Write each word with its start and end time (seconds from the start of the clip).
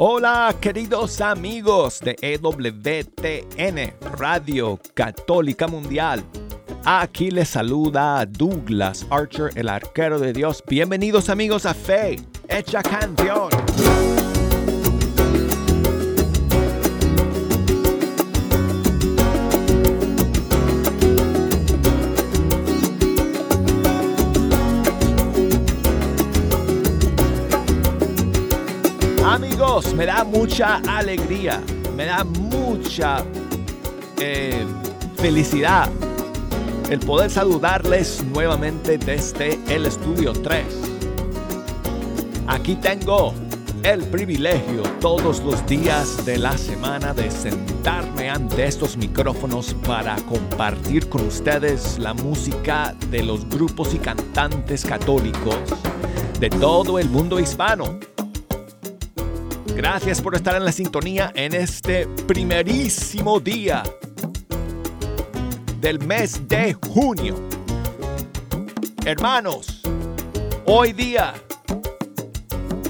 Hola 0.00 0.54
queridos 0.60 1.20
amigos 1.20 1.98
de 1.98 2.14
EWTN, 2.22 3.94
Radio 4.16 4.78
Católica 4.94 5.66
Mundial. 5.66 6.22
Aquí 6.84 7.32
les 7.32 7.48
saluda 7.48 8.24
Douglas 8.24 9.04
Archer, 9.10 9.50
el 9.56 9.68
arquero 9.68 10.20
de 10.20 10.32
Dios. 10.32 10.62
Bienvenidos 10.68 11.28
amigos 11.28 11.66
a 11.66 11.74
Fe, 11.74 12.14
Hecha 12.48 12.80
Canción. 12.80 13.48
Me 29.94 30.06
da 30.06 30.24
mucha 30.24 30.76
alegría, 30.88 31.62
me 31.96 32.06
da 32.06 32.24
mucha 32.24 33.24
eh, 34.18 34.64
felicidad 35.16 35.88
el 36.90 36.98
poder 36.98 37.30
saludarles 37.30 38.24
nuevamente 38.24 38.98
desde 38.98 39.56
el 39.72 39.86
estudio 39.86 40.32
3. 40.32 40.64
Aquí 42.48 42.74
tengo 42.74 43.34
el 43.84 44.02
privilegio 44.06 44.82
todos 45.00 45.40
los 45.44 45.64
días 45.66 46.24
de 46.26 46.38
la 46.38 46.58
semana 46.58 47.14
de 47.14 47.30
sentarme 47.30 48.30
ante 48.30 48.66
estos 48.66 48.96
micrófonos 48.96 49.74
para 49.86 50.16
compartir 50.22 51.08
con 51.08 51.24
ustedes 51.26 51.98
la 52.00 52.14
música 52.14 52.96
de 53.10 53.22
los 53.22 53.48
grupos 53.48 53.94
y 53.94 53.98
cantantes 53.98 54.84
católicos 54.84 55.56
de 56.40 56.50
todo 56.50 56.98
el 56.98 57.08
mundo 57.10 57.38
hispano. 57.38 58.00
Gracias 59.78 60.20
por 60.20 60.34
estar 60.34 60.56
en 60.56 60.64
la 60.64 60.72
sintonía 60.72 61.30
en 61.36 61.54
este 61.54 62.08
primerísimo 62.26 63.38
día 63.38 63.84
del 65.80 66.00
mes 66.00 66.48
de 66.48 66.74
junio. 66.74 67.36
Hermanos, 69.04 69.82
hoy 70.64 70.92
día 70.92 71.32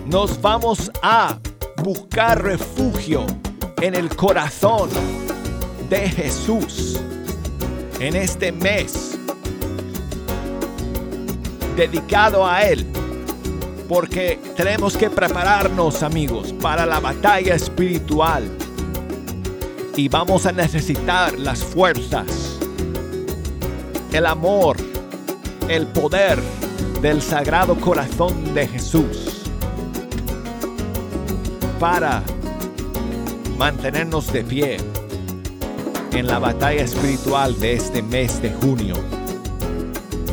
nos 0.07 0.41
vamos 0.41 0.91
a 1.03 1.39
buscar 1.85 2.43
refugio 2.43 3.27
en 3.83 3.95
el 3.95 4.09
corazón 4.17 4.89
de 5.91 6.09
Jesús 6.09 6.99
en 8.01 8.17
este 8.17 8.51
mes 8.51 9.19
dedicado 11.77 12.47
a 12.47 12.63
Él. 12.63 12.87
Porque 13.89 14.39
tenemos 14.57 14.97
que 14.97 15.09
prepararnos 15.09 16.03
amigos 16.03 16.53
para 16.61 16.85
la 16.85 17.01
batalla 17.01 17.55
espiritual. 17.55 18.45
Y 19.97 20.09
vamos 20.09 20.47
a 20.47 20.53
necesitar 20.53 21.37
las 21.39 21.65
fuerzas 21.65 22.59
el 24.13 24.27
amor, 24.27 24.77
el 25.69 25.87
poder 25.87 26.39
del 27.03 27.21
Sagrado 27.21 27.77
Corazón 27.77 28.55
de 28.55 28.67
Jesús 28.67 29.43
para 31.79 32.23
mantenernos 33.57 34.33
de 34.33 34.43
pie 34.43 34.77
en 36.13 36.27
la 36.27 36.39
batalla 36.39 36.83
espiritual 36.83 37.59
de 37.61 37.75
este 37.75 38.03
mes 38.03 38.41
de 38.43 38.51
junio. 38.51 38.97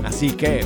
Así 0.04 0.32
que 0.32 0.66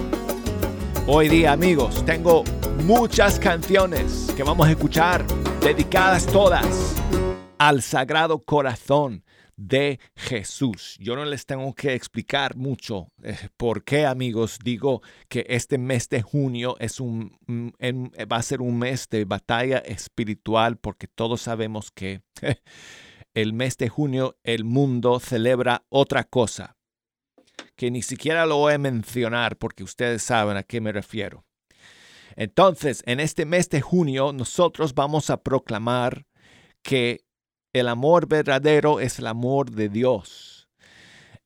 hoy 1.07 1.27
día 1.27 1.51
amigos 1.51 2.05
tengo 2.05 2.43
muchas 2.89 3.37
canciones 3.39 4.33
que 4.35 4.41
vamos 4.41 4.65
a 4.67 4.71
escuchar 4.71 5.23
dedicadas 5.59 6.25
todas 6.25 6.95
al 7.59 7.83
Sagrado 7.83 8.39
Corazón 8.39 9.23
de 9.55 9.99
Jesús. 10.15 10.97
Yo 10.99 11.15
no 11.15 11.23
les 11.23 11.45
tengo 11.45 11.75
que 11.75 11.93
explicar 11.93 12.55
mucho 12.55 13.11
eh, 13.21 13.37
por 13.57 13.83
qué, 13.83 14.07
amigos, 14.07 14.57
digo 14.63 15.03
que 15.27 15.45
este 15.49 15.77
mes 15.77 16.09
de 16.09 16.23
junio 16.23 16.77
es 16.79 16.99
un, 16.99 17.37
va 17.47 18.37
a 18.37 18.41
ser 18.41 18.59
un 18.59 18.79
mes 18.79 19.07
de 19.07 19.23
batalla 19.23 19.77
espiritual 19.77 20.77
porque 20.77 21.05
todos 21.07 21.43
sabemos 21.43 21.91
que 21.91 22.23
el 23.35 23.53
mes 23.53 23.77
de 23.77 23.89
junio 23.89 24.39
el 24.41 24.63
mundo 24.63 25.19
celebra 25.19 25.83
otra 25.89 26.23
cosa 26.23 26.75
que 27.75 27.91
ni 27.91 28.01
siquiera 28.01 28.47
lo 28.47 28.57
voy 28.57 28.73
a 28.73 28.79
mencionar 28.79 29.57
porque 29.57 29.83
ustedes 29.83 30.23
saben 30.23 30.57
a 30.57 30.63
qué 30.63 30.81
me 30.81 30.91
refiero. 30.91 31.45
Entonces, 32.39 33.03
en 33.05 33.19
este 33.19 33.45
mes 33.45 33.69
de 33.69 33.81
junio 33.81 34.31
nosotros 34.31 34.95
vamos 34.95 35.29
a 35.29 35.43
proclamar 35.43 36.25
que 36.81 37.25
el 37.73 37.89
amor 37.89 38.29
verdadero 38.29 39.01
es 39.01 39.19
el 39.19 39.27
amor 39.27 39.71
de 39.71 39.89
Dios, 39.89 40.69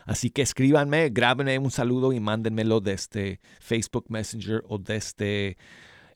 Así 0.04 0.31
que 0.31 0.42
escríbanme, 0.42 1.10
grábenme 1.10 1.59
un 1.59 1.70
saludo 1.70 2.12
y 2.12 2.20
mándenmelo 2.20 2.81
desde 2.81 3.41
Facebook 3.60 4.06
Messenger 4.09 4.62
o 4.69 4.78
desde 4.78 5.56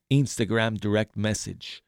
Instagram 0.08 0.76
Direct 0.76 1.16
Message. 1.16 1.82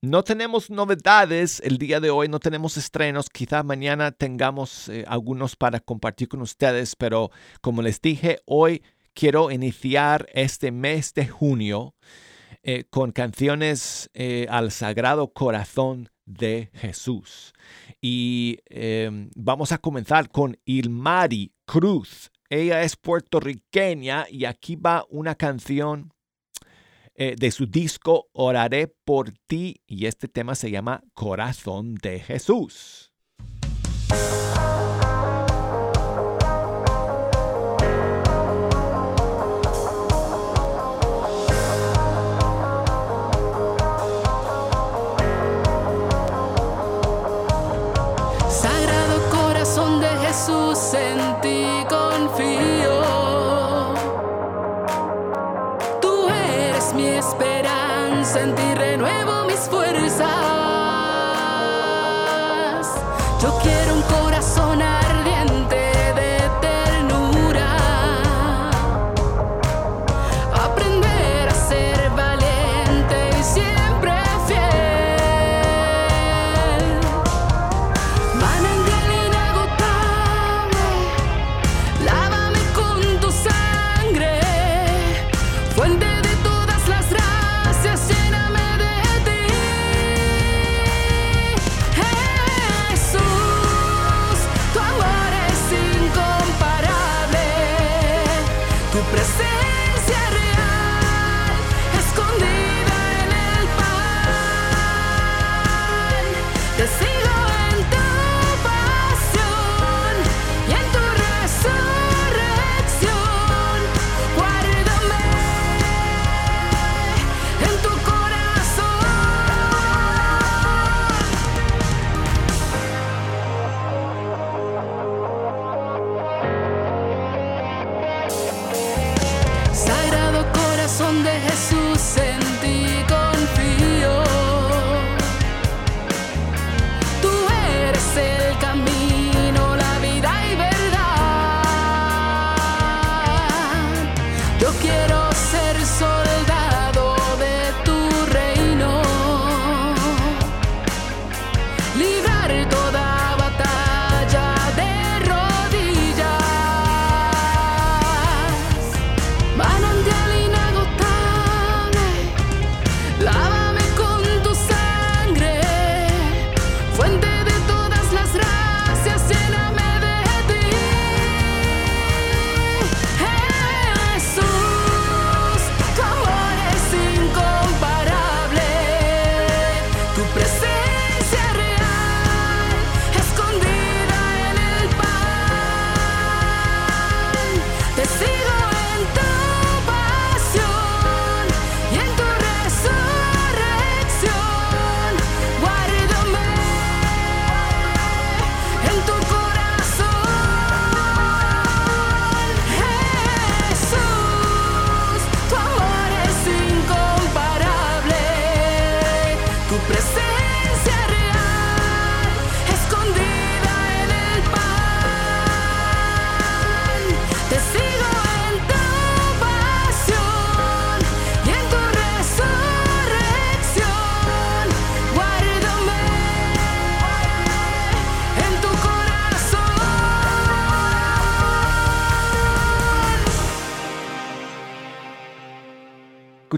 No 0.00 0.22
tenemos 0.22 0.70
novedades 0.70 1.60
el 1.64 1.76
día 1.78 1.98
de 1.98 2.10
hoy, 2.10 2.28
no 2.28 2.38
tenemos 2.38 2.76
estrenos. 2.76 3.28
Quizá 3.28 3.64
mañana 3.64 4.12
tengamos 4.12 4.88
eh, 4.88 5.04
algunos 5.08 5.56
para 5.56 5.80
compartir 5.80 6.28
con 6.28 6.40
ustedes, 6.40 6.94
pero 6.94 7.30
como 7.60 7.82
les 7.82 8.00
dije, 8.00 8.38
hoy 8.46 8.82
quiero 9.12 9.50
iniciar 9.50 10.28
este 10.34 10.70
mes 10.70 11.14
de 11.14 11.26
junio 11.26 11.94
eh, 12.62 12.84
con 12.90 13.10
canciones 13.10 14.08
eh, 14.14 14.46
al 14.50 14.70
Sagrado 14.70 15.32
Corazón 15.32 16.10
de 16.32 16.70
Jesús. 16.74 17.52
Y 18.00 18.58
em, 18.66 19.30
vamos 19.34 19.72
a 19.72 19.78
comenzar 19.78 20.30
con 20.30 20.56
Ilmari 20.64 21.52
Cruz. 21.64 22.30
Ella 22.48 22.82
es 22.82 22.96
puertorriqueña 22.96 24.26
y 24.30 24.44
aquí 24.44 24.76
va 24.76 25.06
una 25.08 25.34
canción 25.34 26.12
eh, 27.14 27.36
de 27.38 27.50
su 27.50 27.66
disco 27.66 28.28
Oraré 28.32 28.88
por 28.88 29.32
ti 29.46 29.82
y 29.86 30.06
este 30.06 30.26
tema 30.26 30.54
se 30.54 30.70
llama 30.70 31.02
Corazón 31.14 31.94
de 31.96 32.20
Jesús. 32.20 33.09
Yo 63.42 63.58
quiero 63.62 63.94
un 63.94 64.02
corazón 64.02 64.82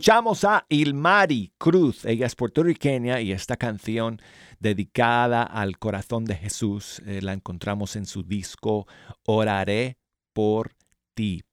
Escuchamos 0.02 0.43
a 0.43 0.66
Ilmari 0.69 1.52
Cruz, 1.58 2.04
ella 2.04 2.26
es 2.26 2.34
puertorriqueña 2.34 3.20
y 3.20 3.31
esta 3.31 3.56
canción 3.56 4.20
dedicada 4.58 5.44
al 5.44 5.78
corazón 5.78 6.25
de 6.25 6.34
Jesús 6.34 7.00
eh, 7.06 7.22
la 7.22 7.32
encontramos 7.32 7.94
en 7.94 8.06
su 8.06 8.25
disco 8.25 8.88
Oraré 9.25 9.99
por 10.32 10.72
ti. 11.14 11.44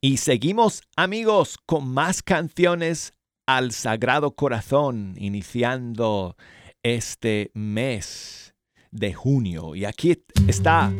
Y 0.00 0.16
seguimos 0.16 0.80
amigos 0.96 1.58
con 1.66 1.86
más 1.86 2.22
canciones 2.22 3.12
al 3.46 3.72
Sagrado 3.72 4.34
Corazón, 4.34 5.12
iniciando 5.18 6.38
este 6.82 7.50
mes 7.52 8.54
de 8.90 9.12
junio. 9.12 9.74
Y 9.74 9.84
aquí 9.84 10.22
está 10.48 10.90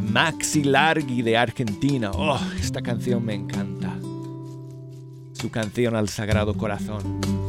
Maxi 0.00 0.64
Largi 0.64 1.20
de 1.20 1.36
Argentina. 1.36 2.12
Oh, 2.14 2.40
esta 2.58 2.80
canción 2.80 3.22
me 3.22 3.34
encanta 3.34 4.00
su 5.40 5.50
canción 5.50 5.96
al 5.96 6.10
Sagrado 6.10 6.54
Corazón. 6.54 7.39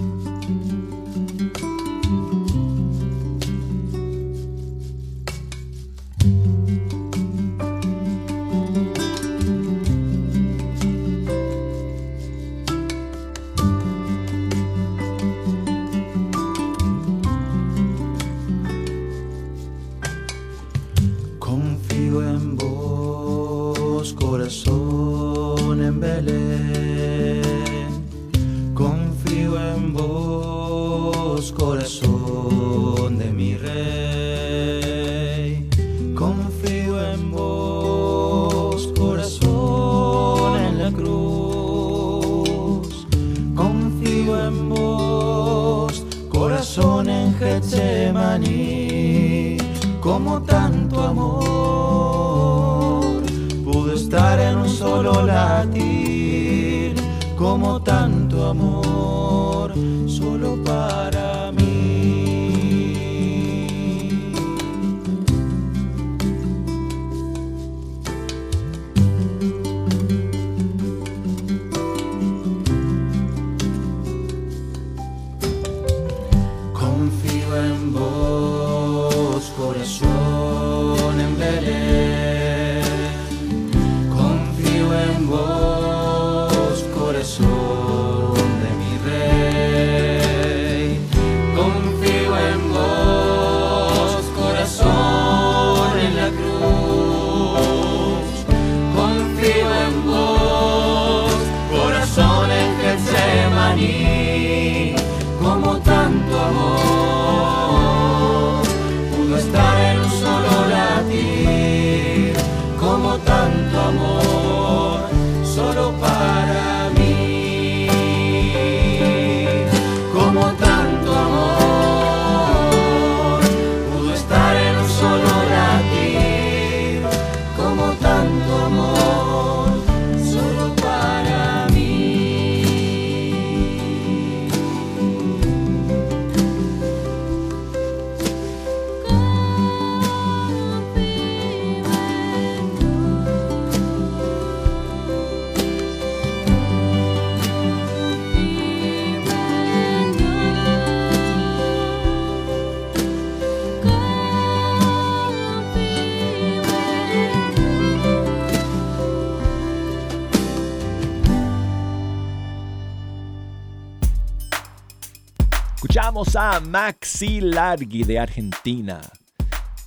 Escuchamos 166.31 166.35
a 166.35 166.59
Maxi 166.61 167.41
Largi 167.41 168.03
de 168.03 168.19
Argentina. 168.19 169.01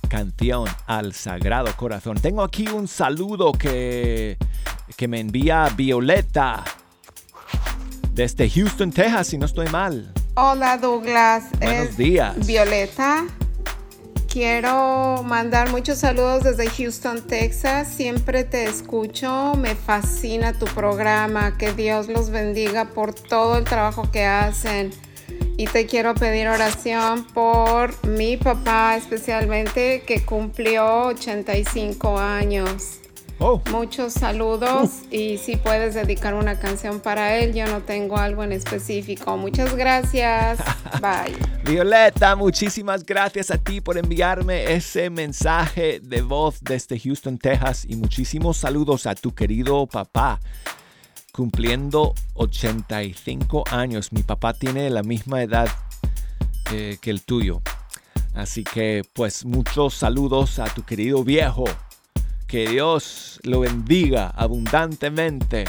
Canción 0.07 0.67
al 0.85 1.13
Sagrado 1.13 1.75
Corazón. 1.75 2.17
Tengo 2.21 2.43
aquí 2.43 2.67
un 2.67 2.87
saludo 2.87 3.51
que, 3.51 4.37
que 4.95 5.07
me 5.07 5.19
envía 5.19 5.67
Violeta 5.75 6.63
desde 8.13 8.49
Houston, 8.49 8.91
Texas, 8.91 9.27
si 9.27 9.37
no 9.37 9.45
estoy 9.45 9.67
mal. 9.69 10.13
Hola 10.35 10.77
Douglas. 10.77 11.45
Buenos 11.59 11.97
días. 11.97 12.45
Violeta. 12.45 13.25
Quiero 14.27 15.23
mandar 15.23 15.71
muchos 15.71 15.97
saludos 15.97 16.43
desde 16.43 16.69
Houston, 16.69 17.21
Texas. 17.21 17.87
Siempre 17.87 18.43
te 18.43 18.65
escucho. 18.65 19.55
Me 19.55 19.75
fascina 19.75 20.53
tu 20.53 20.65
programa. 20.65 21.57
Que 21.57 21.73
Dios 21.73 22.07
los 22.07 22.29
bendiga 22.29 22.85
por 22.85 23.13
todo 23.13 23.57
el 23.57 23.63
trabajo 23.63 24.11
que 24.11 24.25
hacen. 24.25 24.91
Y 25.57 25.67
te 25.67 25.85
quiero 25.85 26.13
pedir 26.15 26.49
oración 26.49 27.23
por 27.33 28.05
mi 28.05 28.35
papá 28.35 28.97
especialmente 28.97 30.03
que 30.05 30.25
cumplió 30.25 31.05
85 31.07 32.19
años. 32.19 32.99
Oh, 33.39 33.61
Muchos 33.71 34.13
saludos 34.13 35.01
y 35.11 35.37
si 35.37 35.57
puedes 35.57 35.93
dedicar 35.93 36.33
una 36.35 36.57
canción 36.57 36.99
para 36.99 37.37
él, 37.37 37.53
yo 37.53 37.67
no 37.67 37.81
tengo 37.81 38.17
algo 38.17 38.43
en 38.43 38.51
específico. 38.51 39.37
Muchas 39.37 39.75
gracias. 39.75 40.59
Bye. 41.01 41.35
Violeta, 41.63 42.35
muchísimas 42.35 43.05
gracias 43.05 43.51
a 43.51 43.57
ti 43.57 43.79
por 43.79 43.97
enviarme 43.97 44.73
ese 44.73 45.09
mensaje 45.09 45.99
de 46.01 46.21
voz 46.21 46.59
desde 46.61 46.99
Houston, 46.99 47.37
Texas 47.37 47.85
y 47.87 47.95
muchísimos 47.95 48.57
saludos 48.57 49.05
a 49.05 49.15
tu 49.15 49.33
querido 49.33 49.85
papá 49.85 50.39
cumpliendo 51.35 52.13
85 52.35 53.65
años. 53.69 54.13
Mi 54.13 54.23
papá 54.23 54.53
tiene 54.53 54.89
la 54.89 55.03
misma 55.03 55.43
edad 55.43 55.67
eh, 56.71 56.97
que 57.01 57.11
el 57.11 57.23
tuyo. 57.23 57.61
Así 58.33 58.63
que 58.63 59.03
pues 59.13 59.43
muchos 59.43 59.95
saludos 59.95 60.59
a 60.59 60.65
tu 60.65 60.83
querido 60.83 61.25
viejo. 61.25 61.65
Que 62.47 62.69
Dios 62.69 63.41
lo 63.43 63.59
bendiga 63.59 64.29
abundantemente. 64.29 65.65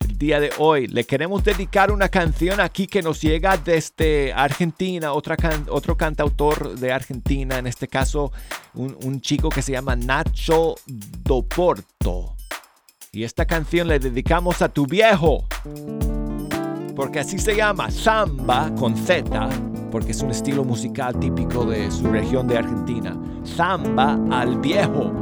El 0.00 0.16
día 0.16 0.40
de 0.40 0.52
hoy 0.56 0.86
le 0.86 1.04
queremos 1.04 1.44
dedicar 1.44 1.92
una 1.92 2.08
canción 2.08 2.58
aquí 2.58 2.86
que 2.86 3.02
nos 3.02 3.20
llega 3.20 3.58
desde 3.58 4.32
Argentina, 4.32 5.12
otro 5.12 5.98
cantautor 5.98 6.78
de 6.78 6.92
Argentina, 6.92 7.58
en 7.58 7.66
este 7.66 7.88
caso 7.88 8.32
un, 8.72 8.96
un 9.02 9.20
chico 9.20 9.50
que 9.50 9.60
se 9.60 9.72
llama 9.72 9.96
Nacho 9.96 10.76
Doporto. 10.86 12.39
Y 13.12 13.24
esta 13.24 13.44
canción 13.44 13.88
le 13.88 13.98
dedicamos 13.98 14.62
a 14.62 14.68
tu 14.68 14.86
viejo. 14.86 15.44
Porque 16.94 17.18
así 17.18 17.40
se 17.40 17.56
llama, 17.56 17.90
samba 17.90 18.72
con 18.76 18.96
Z, 18.96 19.48
porque 19.90 20.12
es 20.12 20.22
un 20.22 20.30
estilo 20.30 20.62
musical 20.62 21.18
típico 21.18 21.64
de 21.64 21.90
su 21.90 22.06
región 22.06 22.46
de 22.46 22.58
Argentina. 22.58 23.20
Samba 23.42 24.16
al 24.30 24.60
viejo. 24.60 25.12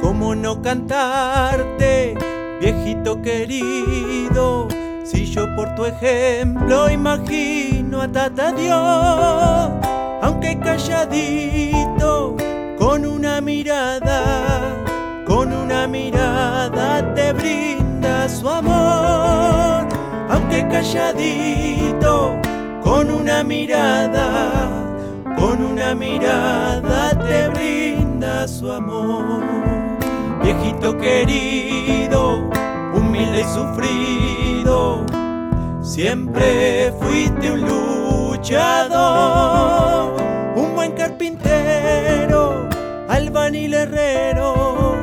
¿Cómo 0.00 0.34
no 0.34 0.62
cantarte, 0.62 2.14
viejito 2.62 3.20
querido? 3.20 4.68
Si 5.04 5.26
yo 5.26 5.48
por 5.56 5.74
tu 5.74 5.84
ejemplo 5.84 6.88
imagino 6.88 8.00
a 8.00 8.08
Tata 8.08 8.52
Dios, 8.52 9.70
aunque 10.22 10.56
calladito, 10.60 12.36
con 12.78 13.04
una 13.04 13.40
mirada, 13.40 14.60
con 15.26 15.52
una 15.52 15.88
mirada 15.88 17.12
te 17.14 17.32
brinda 17.32 18.28
su 18.28 18.48
amor, 18.48 19.88
aunque 20.30 20.66
calladito, 20.68 22.36
con 22.84 23.10
una 23.10 23.42
mirada, 23.42 24.70
con 25.36 25.64
una 25.64 25.96
mirada 25.96 27.10
te 27.26 27.48
brinda 27.48 28.46
su 28.46 28.70
amor. 28.70 29.42
Viejito 30.42 30.96
querido, 30.98 31.81
humilde 32.94 33.40
y 33.40 33.44
sufrido, 33.44 35.04
siempre 35.82 36.92
fuiste 37.00 37.52
un 37.52 37.60
luchador, 38.32 39.02
un 40.56 40.74
buen 40.74 40.92
carpintero, 40.92 42.68
albanil 43.08 43.74
herrero, 43.74 44.96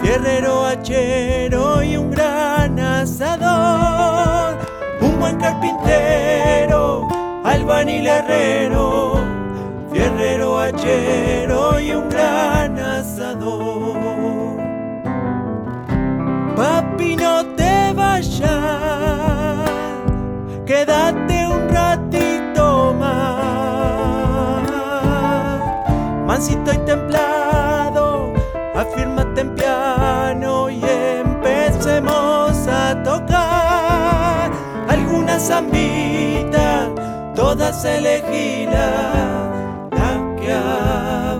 fierrero 0.00 0.64
hachero 0.66 1.82
y 1.82 1.96
un 1.96 2.10
gran 2.10 2.78
asador, 2.78 4.56
un 5.00 5.18
buen 5.18 5.36
carpintero, 5.36 7.08
albanil 7.44 8.06
herrero, 8.06 9.14
fierrero 9.92 10.58
hachero 10.60 11.80
y 11.80 11.92
un 11.92 12.08
gran 12.08 12.78
asador. 12.78 14.05
Quédate 20.86 21.46
un 21.48 21.68
ratito 21.68 22.94
más. 22.94 24.62
Mansito 26.26 26.72
y 26.72 26.78
templado, 26.78 28.32
afírmate 28.74 29.40
en 29.40 29.54
piano 29.54 30.70
y 30.70 30.80
empecemos 30.84 32.68
a 32.68 33.02
tocar 33.02 34.50
alguna 34.88 35.38
zambita, 35.38 36.88
todas 37.34 37.84
elegidas, 37.84 38.74
la 39.92 40.36
que 40.36 40.52
a 40.52 41.38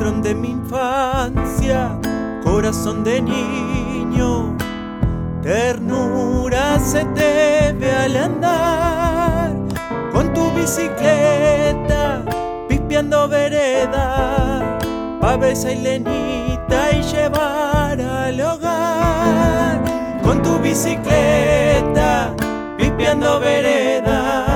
de 0.00 0.34
mi 0.34 0.52
infancia, 0.52 1.90
corazón 2.42 3.04
de 3.04 3.20
niño, 3.20 4.56
ternura 5.42 6.78
se 6.78 7.04
te 7.04 7.74
ve 7.78 7.92
al 7.92 8.16
andar, 8.16 9.52
con 10.10 10.32
tu 10.32 10.50
bicicleta, 10.52 12.24
pispeando 12.66 13.28
vereda, 13.28 14.78
pavesa 15.20 15.70
y 15.70 15.82
lenita 15.82 16.92
y 16.92 17.02
llevar 17.02 18.00
al 18.00 18.40
hogar, 18.40 19.82
con 20.22 20.40
tu 20.40 20.58
bicicleta, 20.60 22.34
pispeando 22.78 23.38
vereda, 23.38 24.46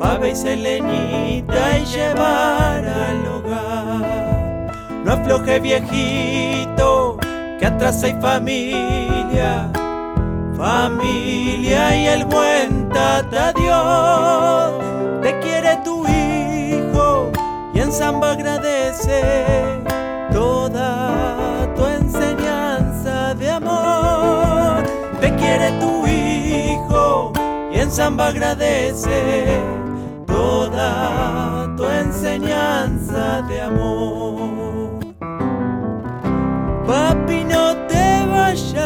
pavesa 0.00 0.52
y 0.52 0.56
lenita 0.56 1.78
y 1.78 1.84
llevar 1.84 2.86
al 2.86 3.26
hogar. 3.26 3.91
No 5.04 5.12
afloje 5.12 5.58
viejito, 5.58 7.16
que 7.58 7.66
atrás 7.66 8.02
hay 8.04 8.14
familia, 8.20 9.68
familia 10.56 11.96
y 11.96 12.06
el 12.06 12.24
buen 12.24 12.88
tata 12.88 13.52
Dios. 13.52 14.72
Te 15.22 15.40
quiere 15.40 15.76
tu 15.84 16.06
hijo 16.06 17.32
y 17.74 17.80
en 17.80 17.92
samba 17.92 18.32
agradece 18.32 19.22
toda 20.32 21.68
tu 21.74 21.84
enseñanza 21.84 23.34
de 23.34 23.50
amor. 23.50 24.84
Te 25.20 25.34
quiere 25.34 25.72
tu 25.80 26.06
hijo 26.06 27.32
y 27.72 27.80
en 27.80 27.90
samba 27.90 28.28
agradece 28.28 29.60
toda 30.26 31.74
tu 31.76 31.84
enseñanza 31.86 33.42
de 33.48 33.62
amor. 33.62 34.71
Papi, 36.86 37.44
no 37.44 37.76
te 37.86 38.26
vayas, 38.26 38.82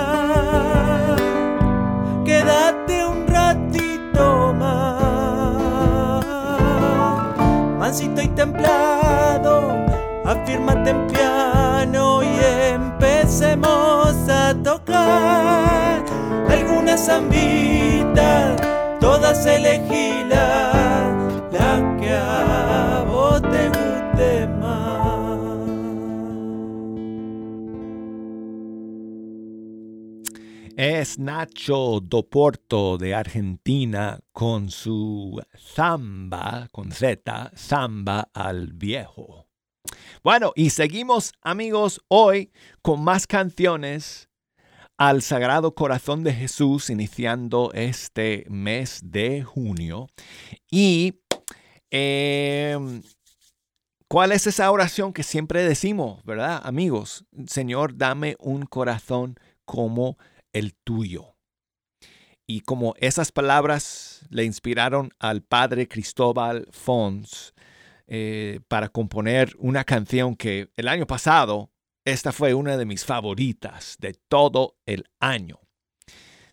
quédate 2.24 3.06
un 3.06 3.26
ratito 3.26 4.52
más. 4.52 6.24
Mansito 7.78 8.20
y 8.20 8.28
templado, 8.28 9.72
afírmate 10.26 10.90
en 10.90 11.06
piano 11.06 12.22
y 12.22 12.38
empecemos 12.74 14.14
a 14.28 14.54
tocar 14.62 16.04
alguna 16.50 16.98
zambita, 16.98 18.56
todas 19.00 19.46
elegidas, 19.46 21.14
la 21.50 21.96
que 21.98 22.12
a 22.12 23.04
vos 23.08 23.40
te 23.40 23.68
guste 23.68 24.55
Es 30.78 31.18
Nacho 31.18 32.00
Doporto 32.02 32.98
de 32.98 33.14
Argentina 33.14 34.20
con 34.30 34.68
su 34.68 35.42
Zamba, 35.56 36.68
con 36.70 36.92
Z, 36.92 37.50
Zamba 37.56 38.28
al 38.34 38.74
Viejo. 38.74 39.46
Bueno, 40.22 40.52
y 40.54 40.68
seguimos 40.68 41.32
amigos 41.40 42.02
hoy 42.08 42.52
con 42.82 43.02
más 43.02 43.26
canciones 43.26 44.28
al 44.98 45.22
Sagrado 45.22 45.74
Corazón 45.74 46.22
de 46.22 46.34
Jesús 46.34 46.90
iniciando 46.90 47.70
este 47.72 48.44
mes 48.50 49.00
de 49.02 49.44
junio. 49.44 50.08
Y 50.70 51.22
em, 51.90 53.00
¿cuál 54.08 54.30
es 54.30 54.46
esa 54.46 54.70
oración 54.70 55.14
que 55.14 55.22
siempre 55.22 55.62
decimos, 55.62 56.22
verdad, 56.24 56.60
amigos? 56.64 57.24
Señor, 57.46 57.96
dame 57.96 58.36
un 58.38 58.66
corazón 58.66 59.40
como 59.64 60.18
el 60.56 60.74
tuyo. 60.74 61.36
Y 62.46 62.62
como 62.62 62.94
esas 62.98 63.30
palabras 63.30 64.24
le 64.30 64.44
inspiraron 64.44 65.10
al 65.18 65.42
padre 65.42 65.86
Cristóbal 65.86 66.66
Fons 66.70 67.52
eh, 68.06 68.60
para 68.68 68.88
componer 68.88 69.54
una 69.58 69.84
canción 69.84 70.34
que 70.34 70.70
el 70.76 70.88
año 70.88 71.06
pasado, 71.06 71.70
esta 72.06 72.32
fue 72.32 72.54
una 72.54 72.78
de 72.78 72.86
mis 72.86 73.04
favoritas 73.04 73.96
de 73.98 74.14
todo 74.28 74.78
el 74.86 75.04
año. 75.20 75.60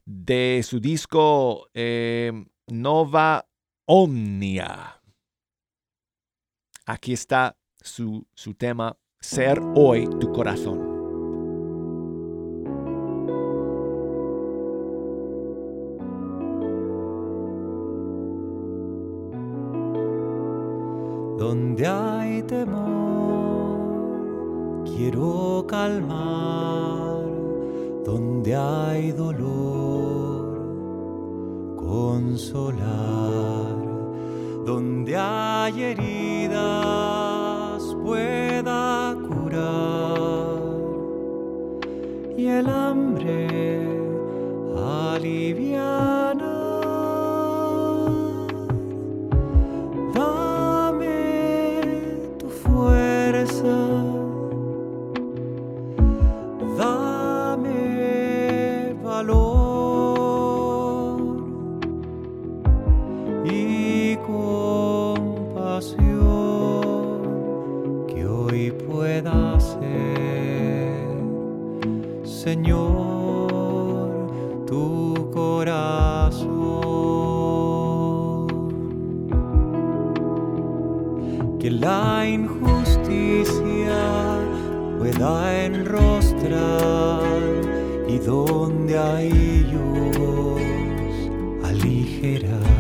De 0.06 0.62
su 0.68 0.82
disco 0.82 1.70
eh, 1.74 2.34
Nova 2.68 3.48
Omnia. 3.86 5.02
Aquí 6.86 7.14
está 7.14 7.56
su, 7.80 8.28
su 8.34 8.54
tema 8.56 8.98
Ser 9.22 9.62
hoy 9.76 10.10
tu 10.20 10.34
corazón. 10.34 10.93
Temor, 22.48 23.84
quiero 24.86 25.66
calmar. 25.68 27.24
Donde 28.06 28.56
hay 28.56 29.12
dolor, 29.12 30.58
consolar. 31.78 32.84
Donde 34.66 35.18
hay 35.18 35.84
heridas, 35.84 36.64
pueda 38.04 39.16
curar. 39.28 40.64
Y 42.38 42.48
el 42.48 42.68
hambre 42.68 43.83
la 81.84 82.26
injusticia 82.26 84.04
pueda 84.98 85.66
enrostrar 85.66 87.22
y 88.08 88.18
donde 88.20 88.98
hay 88.98 89.68
luz 89.74 90.62
aligerar 91.66 92.73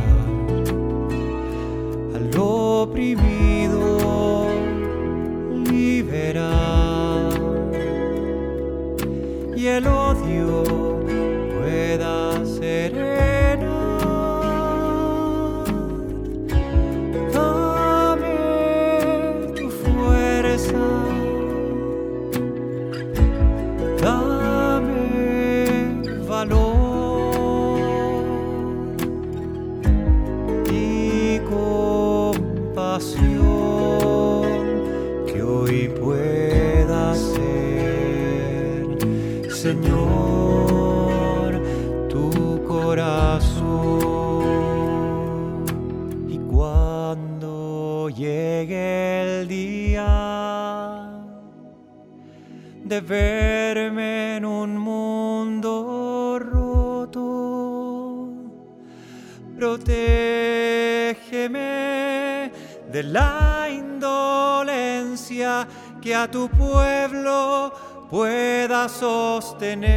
sostener. 69.53 69.93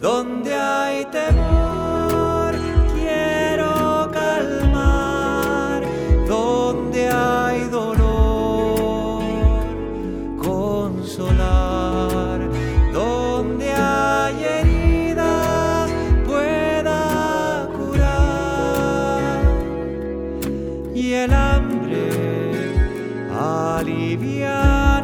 Donde 0.00 0.54
hay 0.54 1.04
temor, 1.06 2.54
quiero 2.94 4.10
calmar. 4.12 5.82
Donde 6.26 7.08
hay 7.08 7.64
dolor, 7.64 9.22
consolar. 10.42 12.40
Donde 12.92 13.72
hay 13.72 14.44
heridas, 14.44 15.90
pueda 16.26 17.68
curar. 17.76 19.22
Y 20.94 21.12
el 21.14 21.32
hambre 21.32 22.39
aliviar. 23.40 24.99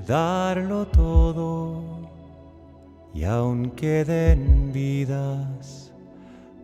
Darlo 0.00 0.86
todo, 0.86 1.82
y 3.14 3.24
aún 3.24 3.70
queden 3.70 4.72
vidas 4.72 5.92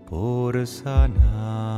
por 0.09 0.67
sanar. 0.67 1.77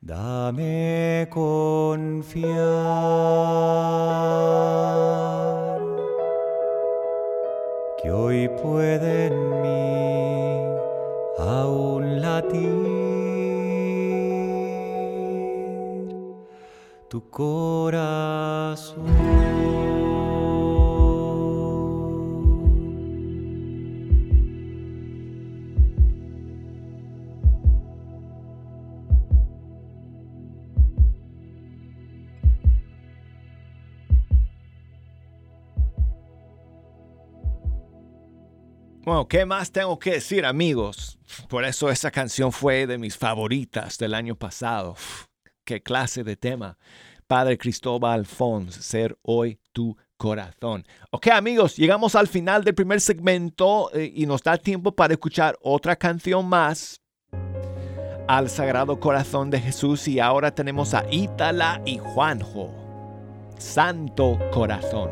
Dame 0.00 1.28
confiar 1.30 2.54
¿qué 39.34 39.44
más 39.44 39.72
tengo 39.72 39.98
que 39.98 40.12
decir, 40.12 40.46
amigos? 40.46 41.18
Por 41.48 41.64
eso 41.64 41.90
esa 41.90 42.12
canción 42.12 42.52
fue 42.52 42.86
de 42.86 42.98
mis 42.98 43.16
favoritas 43.16 43.98
del 43.98 44.14
año 44.14 44.36
pasado. 44.36 44.94
qué 45.64 45.82
clase 45.82 46.22
de 46.22 46.36
tema. 46.36 46.78
Padre 47.26 47.58
Cristóbal 47.58 48.20
Alfons, 48.20 48.76
ser 48.76 49.18
hoy 49.22 49.58
tu 49.72 49.96
corazón. 50.16 50.86
Ok, 51.10 51.26
amigos, 51.28 51.76
llegamos 51.76 52.14
al 52.14 52.28
final 52.28 52.62
del 52.62 52.76
primer 52.76 53.00
segmento 53.00 53.90
eh, 53.92 54.12
y 54.14 54.24
nos 54.26 54.40
da 54.40 54.56
tiempo 54.56 54.92
para 54.92 55.14
escuchar 55.14 55.58
otra 55.60 55.96
canción 55.96 56.46
más 56.46 57.00
al 58.28 58.48
Sagrado 58.48 59.00
Corazón 59.00 59.50
de 59.50 59.60
Jesús 59.60 60.06
y 60.06 60.20
ahora 60.20 60.54
tenemos 60.54 60.94
a 60.94 61.04
Ítala 61.10 61.82
y 61.84 61.98
Juanjo. 61.98 62.72
Santo 63.58 64.38
Corazón. 64.52 65.10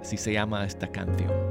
Así 0.00 0.16
se 0.16 0.32
llama 0.32 0.64
esta 0.64 0.90
canción. 0.90 1.49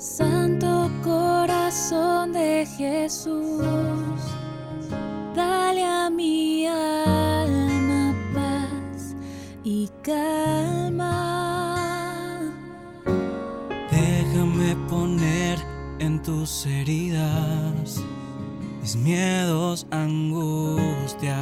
Santo 0.00 0.90
corazón 1.04 2.32
de 2.32 2.66
Jesús, 2.78 4.18
dale 5.36 5.84
a 5.84 6.08
mi 6.08 6.66
alma 6.66 8.14
paz 8.32 9.14
y 9.62 9.90
calma. 10.02 11.20
Déjame 13.90 14.74
poner 14.88 15.58
en 15.98 16.22
tus 16.22 16.64
heridas 16.64 18.02
mis 18.80 18.96
miedos, 18.96 19.86
angustias, 19.90 21.34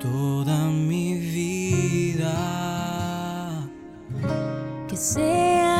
toda 0.00 0.68
mi 0.68 1.16
vida. 1.16 2.32
Que 4.88 4.96
sea 4.96 5.71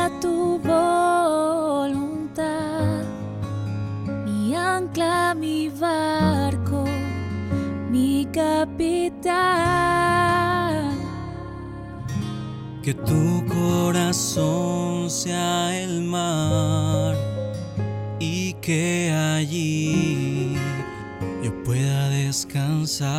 mi 5.35 5.69
barco, 5.69 6.85
mi 7.89 8.27
capitán. 8.31 9.33
Que 12.83 12.93
tu 12.93 13.43
corazón 13.47 15.09
sea 15.09 15.79
el 15.79 16.01
mar 16.01 17.15
y 18.19 18.53
que 18.55 19.11
allí 19.11 20.55
yo 21.41 21.63
pueda 21.63 22.09
descansar. 22.09 23.13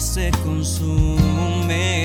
Se 0.00 0.30
consume. 0.42 1.99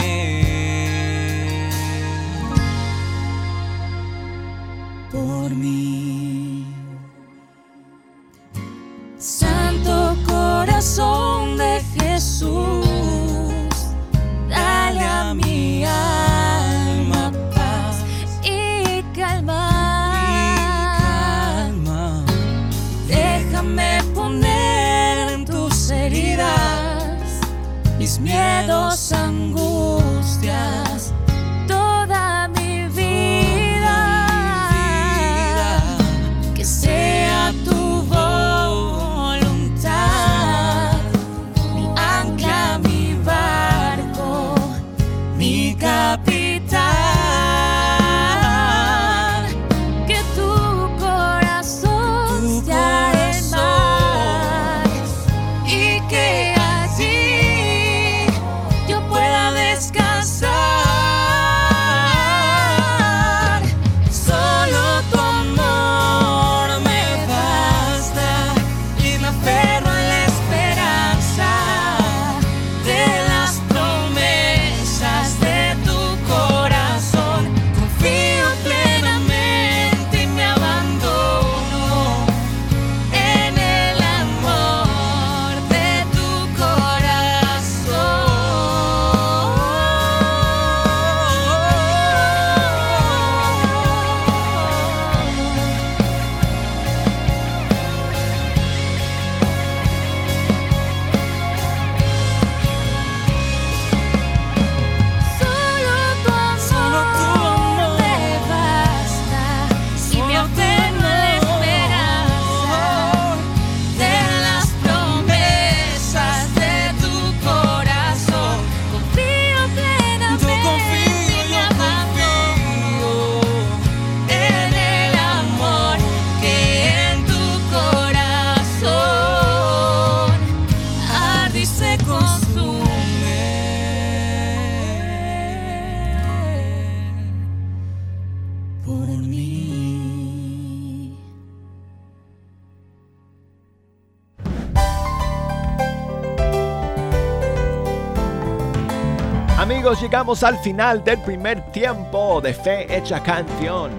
Llegamos 150.16 150.44
al 150.44 150.58
final 150.60 151.04
del 151.04 151.18
primer 151.18 151.60
tiempo 151.74 152.40
de 152.40 152.54
Fe 152.54 152.88
Hecha 152.96 153.22
Canción. 153.22 153.92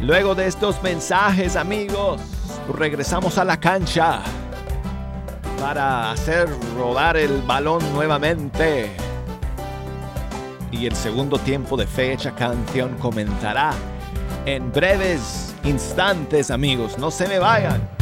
Luego 0.00 0.36
de 0.36 0.46
estos 0.46 0.80
mensajes, 0.80 1.56
amigos, 1.56 2.20
regresamos 2.72 3.36
a 3.36 3.44
la 3.44 3.58
cancha 3.58 4.22
para 5.60 6.12
hacer 6.12 6.48
rodar 6.76 7.16
el 7.16 7.42
balón 7.42 7.82
nuevamente. 7.92 8.92
Y 10.70 10.86
el 10.86 10.94
segundo 10.94 11.36
tiempo 11.36 11.76
de 11.76 11.88
Fe 11.88 12.12
Hecha 12.12 12.30
Canción 12.36 12.96
comenzará 12.98 13.72
en 14.46 14.70
breves 14.70 15.52
instantes, 15.64 16.48
amigos. 16.52 16.96
No 16.96 17.10
se 17.10 17.26
me 17.26 17.40
vayan. 17.40 18.01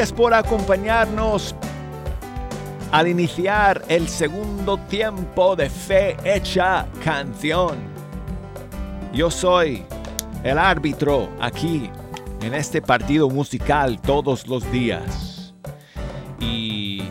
Gracias 0.00 0.16
por 0.16 0.32
acompañarnos 0.32 1.54
al 2.90 3.06
iniciar 3.06 3.82
el 3.86 4.08
segundo 4.08 4.78
tiempo 4.88 5.54
de 5.54 5.68
Fe 5.68 6.16
Hecha 6.24 6.86
Canción. 7.04 7.76
Yo 9.12 9.30
soy 9.30 9.84
el 10.42 10.56
árbitro 10.56 11.28
aquí 11.38 11.90
en 12.40 12.54
este 12.54 12.80
partido 12.80 13.28
musical 13.28 14.00
todos 14.00 14.46
los 14.46 14.72
días. 14.72 15.52
Y 16.38 17.02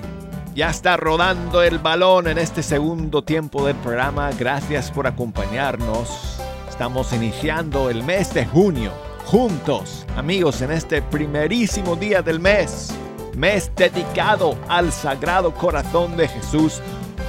ya 0.55 0.71
está 0.71 0.97
rodando 0.97 1.61
el 1.61 1.77
balón 1.77 2.27
en 2.27 2.39
este 2.39 2.63
segundo 2.63 3.21
tiempo 3.21 3.67
del 3.67 3.75
programa. 3.75 4.31
Gracias 4.31 4.89
por 4.89 5.05
acompañarnos. 5.05 6.39
Estamos 6.67 7.13
iniciando 7.13 7.91
el 7.91 8.01
mes 8.01 8.33
de 8.33 8.47
junio 8.47 9.08
juntos, 9.29 10.07
amigos, 10.15 10.59
en 10.63 10.71
este 10.71 11.03
primerísimo 11.03 11.95
día 11.95 12.23
del 12.23 12.39
mes. 12.39 12.89
Mes 13.37 13.71
dedicado 13.75 14.57
al 14.67 14.91
Sagrado 14.91 15.53
Corazón 15.53 16.17
de 16.17 16.27
Jesús. 16.27 16.81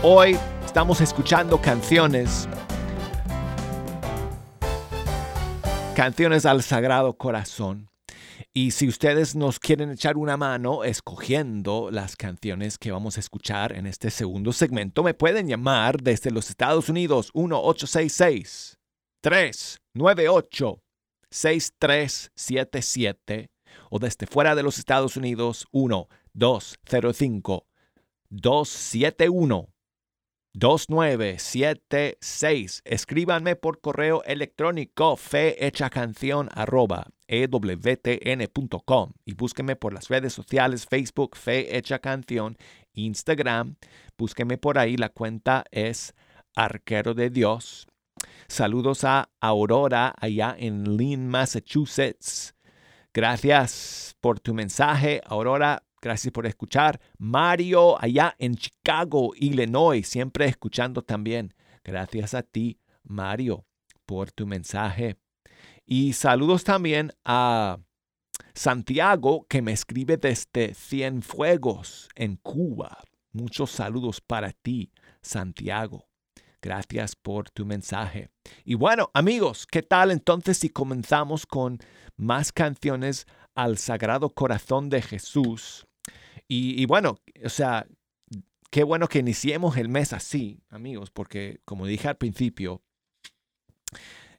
Hoy 0.02 0.34
estamos 0.64 1.02
escuchando 1.02 1.60
canciones. 1.60 2.48
Canciones 5.94 6.46
al 6.46 6.62
Sagrado 6.62 7.12
Corazón. 7.18 7.90
Y 8.54 8.70
si 8.70 8.88
ustedes 8.88 9.36
nos 9.36 9.60
quieren 9.60 9.90
echar 9.90 10.16
una 10.16 10.38
mano 10.38 10.84
escogiendo 10.84 11.90
las 11.90 12.16
canciones 12.16 12.78
que 12.78 12.92
vamos 12.92 13.18
a 13.18 13.20
escuchar 13.20 13.72
en 13.72 13.86
este 13.86 14.10
segundo 14.10 14.54
segmento, 14.54 15.02
me 15.02 15.12
pueden 15.12 15.46
llamar 15.48 16.00
desde 16.00 16.30
los 16.30 16.48
Estados 16.48 16.88
Unidos 16.88 17.30
1866 17.34 18.78
398 19.20 20.79
6377 21.30 23.50
o 23.90 23.98
desde 23.98 24.26
fuera 24.26 24.54
de 24.54 24.62
los 24.62 24.78
Estados 24.78 25.16
Unidos 25.16 25.66
1 25.72 26.08
205 26.34 27.66
271 28.30 29.68
2976. 30.52 32.82
Escríbanme 32.84 33.54
por 33.56 33.80
correo 33.80 34.22
electrónico 34.24 35.16
fehechacanción 35.16 36.48
arroba 36.52 37.06
ewtn.com 37.28 39.12
y 39.24 39.34
búsquenme 39.34 39.76
por 39.76 39.92
las 39.92 40.08
redes 40.08 40.32
sociales 40.32 40.86
Facebook 40.86 41.36
Fe 41.36 41.80
Canción, 42.02 42.56
Instagram. 42.92 43.76
Búsquenme 44.18 44.58
por 44.58 44.78
ahí, 44.78 44.96
la 44.96 45.10
cuenta 45.10 45.62
es 45.70 46.14
Arquero 46.56 47.14
de 47.14 47.30
Dios. 47.30 47.86
Saludos 48.48 49.04
a 49.04 49.30
Aurora 49.40 50.14
allá 50.18 50.56
en 50.58 50.96
Lynn, 50.96 51.28
Massachusetts. 51.28 52.54
Gracias 53.12 54.16
por 54.20 54.40
tu 54.40 54.54
mensaje, 54.54 55.20
Aurora. 55.24 55.82
Gracias 56.02 56.32
por 56.32 56.46
escuchar. 56.46 57.00
Mario 57.18 58.00
allá 58.02 58.34
en 58.38 58.54
Chicago, 58.54 59.32
Illinois, 59.36 60.06
siempre 60.06 60.46
escuchando 60.46 61.02
también. 61.02 61.54
Gracias 61.84 62.34
a 62.34 62.42
ti, 62.42 62.80
Mario, 63.02 63.66
por 64.06 64.32
tu 64.32 64.46
mensaje. 64.46 65.16
Y 65.86 66.12
saludos 66.12 66.64
también 66.64 67.12
a 67.24 67.78
Santiago, 68.54 69.46
que 69.48 69.62
me 69.62 69.72
escribe 69.72 70.16
desde 70.16 70.74
Cienfuegos, 70.74 72.08
en 72.14 72.36
Cuba. 72.36 73.02
Muchos 73.32 73.70
saludos 73.70 74.20
para 74.20 74.52
ti, 74.52 74.92
Santiago. 75.22 76.09
Gracias 76.62 77.16
por 77.16 77.50
tu 77.50 77.64
mensaje. 77.64 78.30
Y 78.64 78.74
bueno, 78.74 79.10
amigos, 79.14 79.66
¿qué 79.66 79.82
tal 79.82 80.10
entonces 80.10 80.58
si 80.58 80.68
comenzamos 80.68 81.46
con 81.46 81.78
más 82.16 82.52
canciones 82.52 83.26
al 83.54 83.78
Sagrado 83.78 84.30
Corazón 84.30 84.90
de 84.90 85.00
Jesús? 85.00 85.86
Y, 86.46 86.80
y, 86.80 86.86
bueno, 86.86 87.18
o 87.44 87.48
sea, 87.48 87.86
qué 88.70 88.82
bueno 88.82 89.08
que 89.08 89.20
iniciemos 89.20 89.76
el 89.76 89.88
mes 89.88 90.12
así, 90.12 90.60
amigos, 90.68 91.10
porque 91.10 91.60
como 91.64 91.86
dije 91.86 92.08
al 92.08 92.16
principio, 92.16 92.82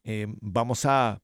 eh, 0.04 0.28
vamos 0.42 0.86
a 0.86 1.22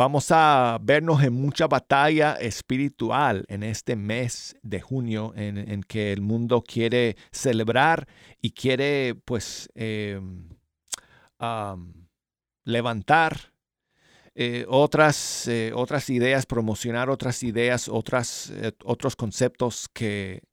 vamos 0.00 0.30
a 0.30 0.78
vernos 0.80 1.22
en 1.22 1.34
mucha 1.34 1.66
batalla 1.66 2.32
espiritual 2.40 3.44
en 3.48 3.62
este 3.62 3.96
mes 3.96 4.56
de 4.62 4.80
junio 4.80 5.34
en, 5.36 5.58
en 5.58 5.82
que 5.82 6.10
el 6.10 6.22
mundo 6.22 6.62
quiere 6.62 7.18
celebrar 7.32 8.08
y 8.40 8.52
quiere 8.52 9.14
pues 9.26 9.68
um, 11.38 11.92
levantar 12.64 13.52
eh, 14.34 14.64
otras, 14.70 15.46
eh, 15.48 15.72
otras 15.74 16.08
ideas, 16.08 16.46
promocionar 16.46 17.10
otras 17.10 17.42
ideas, 17.42 17.86
otras, 17.86 18.48
eh, 18.56 18.72
otros 18.84 19.16
conceptos 19.16 19.86
que, 19.92 20.44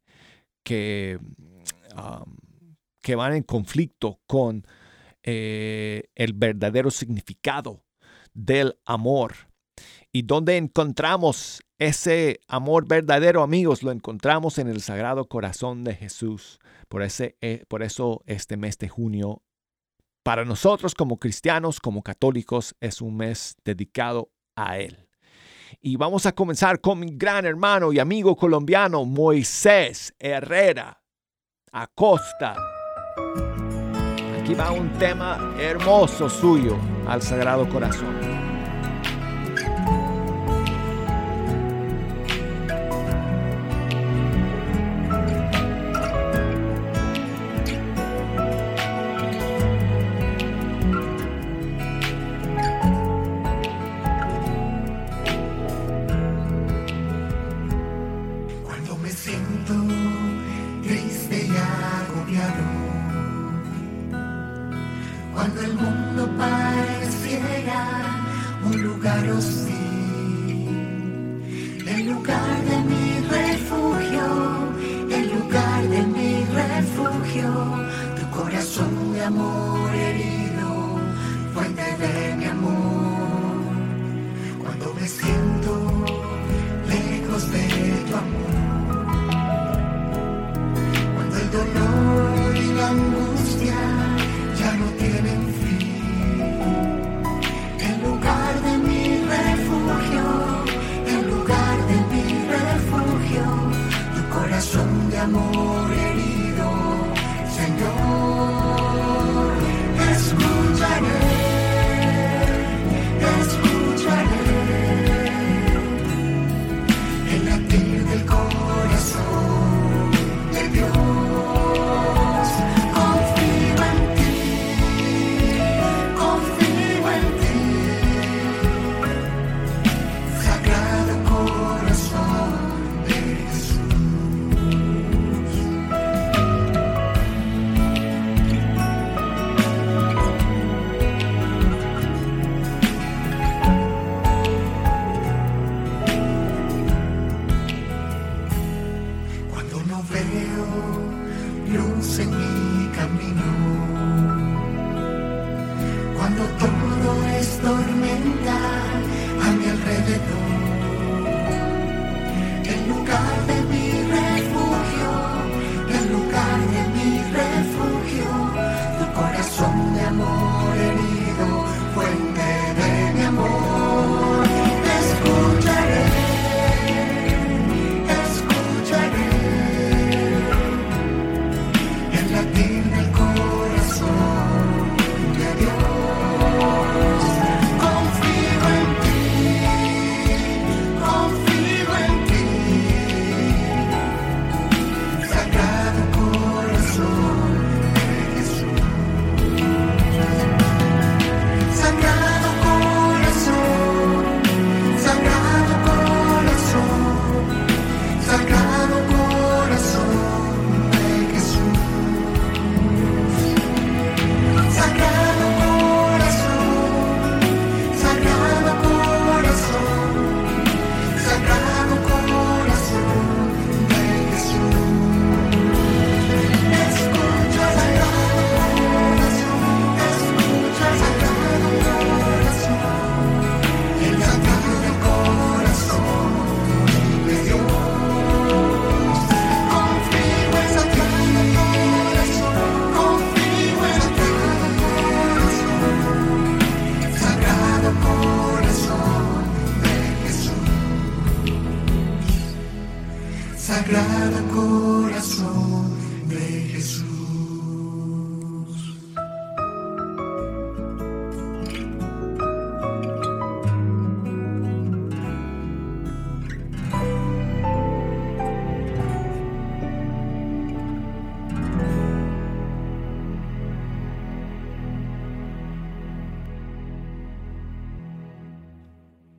que, 0.61 1.19
que 3.01 3.15
van 3.15 3.33
en 3.33 3.43
conflicto 3.43 4.19
con 4.27 4.67
el 5.23 6.33
verdadero 6.33 6.91
significado 6.91 7.86
del 8.37 8.79
amor. 8.85 9.33
Y 10.13 10.21
donde 10.21 10.57
encontramos 10.57 11.61
ese 11.79 12.39
amor 12.47 12.87
verdadero, 12.87 13.43
amigos, 13.43 13.83
lo 13.83 13.91
encontramos 13.91 14.57
en 14.57 14.67
el 14.67 14.81
Sagrado 14.81 15.27
Corazón 15.27 15.83
de 15.83 15.95
Jesús. 15.95 16.59
Por, 16.87 17.01
ese, 17.01 17.37
eh, 17.41 17.65
por 17.67 17.83
eso 17.83 18.23
este 18.25 18.55
mes 18.55 18.77
de 18.77 18.87
junio, 18.87 19.43
para 20.23 20.45
nosotros 20.45 20.95
como 20.95 21.19
cristianos, 21.19 21.79
como 21.79 22.01
católicos, 22.01 22.75
es 22.79 23.01
un 23.01 23.17
mes 23.17 23.57
dedicado 23.65 24.31
a 24.55 24.77
Él. 24.77 25.09
Y 25.81 25.97
vamos 25.97 26.25
a 26.25 26.33
comenzar 26.33 26.79
con 26.79 26.99
mi 26.99 27.17
gran 27.17 27.45
hermano 27.45 27.91
y 27.91 27.99
amigo 27.99 28.35
colombiano, 28.35 29.03
Moisés 29.03 30.13
Herrera 30.19 31.03
Acosta. 31.71 32.55
Aquí 34.47 34.55
va 34.55 34.71
un 34.71 34.87
tema 34.93 35.53
hermoso 35.59 36.29
suyo 36.29 36.77
al 37.05 37.21
Sagrado 37.21 37.67
Corazón. 37.67 38.36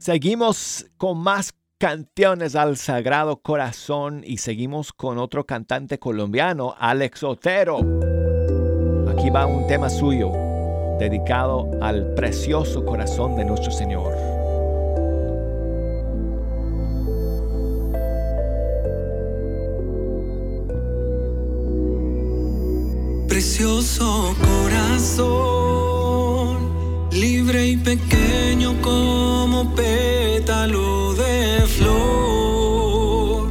Seguimos 0.08 0.86
con 0.96 1.18
más 1.18 1.52
canciones 1.76 2.56
al 2.56 2.78
Sagrado 2.78 3.42
Corazón 3.42 4.22
y 4.24 4.38
seguimos 4.38 4.90
con 4.90 5.18
otro 5.18 5.44
cantante 5.44 5.98
colombiano, 5.98 6.74
Alex 6.78 7.24
Otero. 7.24 7.80
Aquí 9.06 9.28
va 9.28 9.44
un 9.44 9.66
tema 9.66 9.90
suyo 9.90 10.32
dedicado 10.98 11.70
al 11.82 12.14
precioso 12.14 12.86
corazón 12.86 13.36
de 13.36 13.44
nuestro 13.44 13.70
Señor. 13.70 14.14
Precioso 23.28 24.34
corazón 24.40 25.67
libre 27.18 27.66
y 27.66 27.76
pequeño 27.76 28.80
como 28.80 29.74
pétalo 29.74 31.14
de 31.14 31.66
flor, 31.66 33.48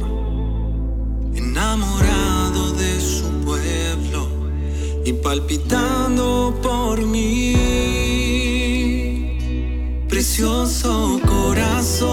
enamorado 1.34 2.72
de 2.72 2.98
su 3.00 3.28
pueblo 3.44 4.28
y 5.04 5.12
palpitando 5.12 6.58
por 6.62 7.02
mí, 7.02 7.56
precioso 10.08 11.20
corazón, 11.26 12.08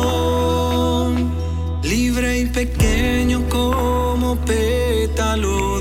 libre 1.84 2.39
y 2.39 2.45
pequeño 2.47 3.47
como 3.49 4.36
pétalo 4.43 5.74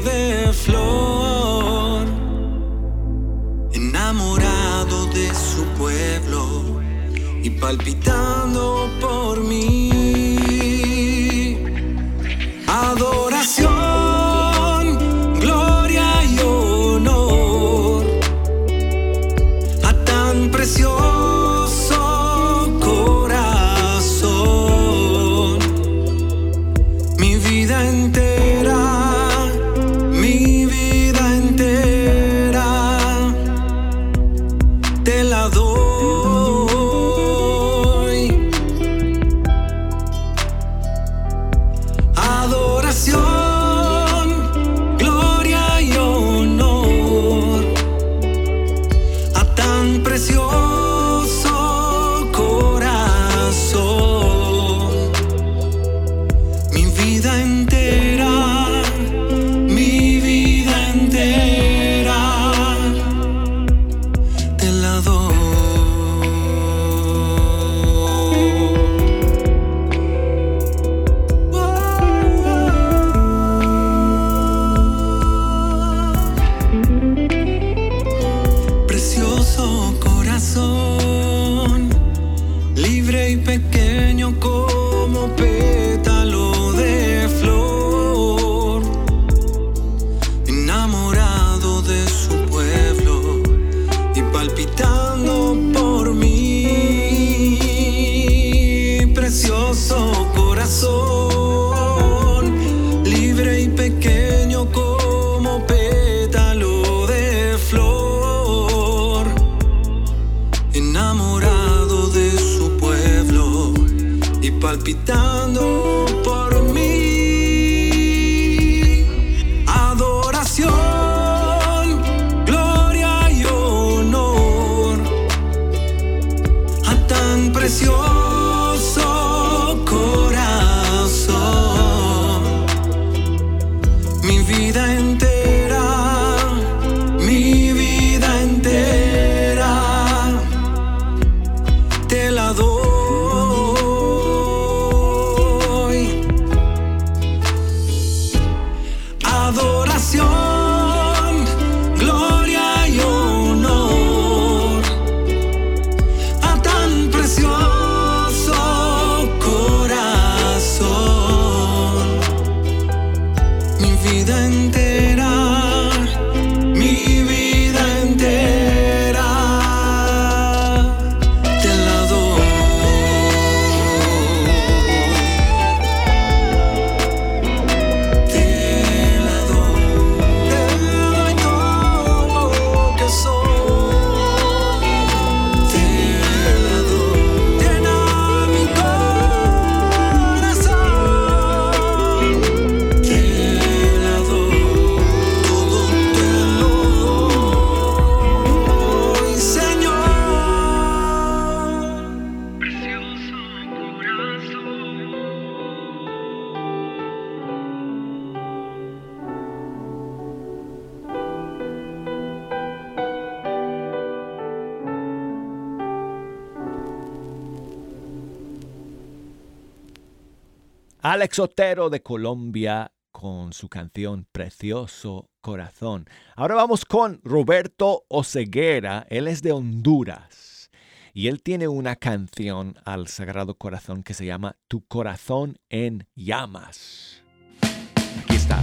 Alex 221.14 221.38
Otero 221.38 221.90
de 221.90 222.02
Colombia 222.02 222.92
con 223.12 223.52
su 223.52 223.68
canción 223.68 224.26
Precioso 224.32 225.30
Corazón. 225.40 226.06
Ahora 226.34 226.56
vamos 226.56 226.84
con 226.84 227.20
Roberto 227.22 228.04
Oceguera, 228.08 229.06
él 229.10 229.28
es 229.28 229.40
de 229.40 229.52
Honduras 229.52 230.72
y 231.12 231.28
él 231.28 231.40
tiene 231.40 231.68
una 231.68 231.94
canción 231.94 232.74
al 232.84 233.06
Sagrado 233.06 233.54
Corazón 233.54 234.02
que 234.02 234.12
se 234.12 234.26
llama 234.26 234.56
Tu 234.66 234.84
Corazón 234.88 235.60
en 235.68 236.08
Llamas. 236.16 237.22
Aquí 237.60 238.34
está. 238.34 238.60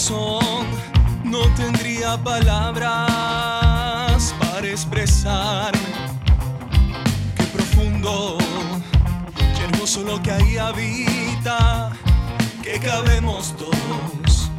corazón 0.00 0.66
no 1.24 1.42
tendría 1.54 2.16
palabras 2.16 3.04
para 4.38 4.66
expresar 4.66 5.72
qué 7.36 7.44
profundo, 7.44 8.38
qué 9.56 9.64
hermoso 9.64 10.02
lo 10.02 10.22
que 10.22 10.30
ahí 10.30 10.56
habita, 10.56 11.90
que 12.62 12.80
cabemos 12.80 13.54
dos, 13.58 14.50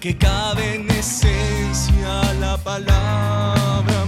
que 0.00 0.16
cabe 0.16 0.76
en 0.76 0.90
esencia 0.90 2.32
la 2.40 2.56
palabra 2.56 4.07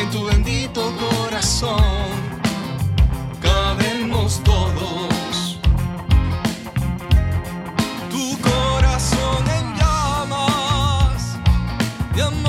en 0.00 0.10
tu 0.10 0.24
bendito 0.24 0.92
corazón. 0.96 1.78
Cabemos 3.40 4.40
todos. 4.44 5.58
Tu 8.10 8.38
corazón 8.40 9.42
en 9.58 9.66
llamas. 9.78 11.38
De 12.14 12.22
amor 12.22 12.47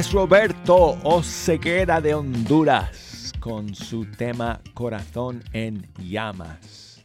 es 0.00 0.12
Roberto 0.12 0.96
Oseguera 1.02 2.00
de 2.00 2.14
Honduras 2.14 3.34
con 3.38 3.74
su 3.74 4.06
tema 4.06 4.62
Corazón 4.72 5.44
en 5.52 5.86
Llamas. 5.98 7.04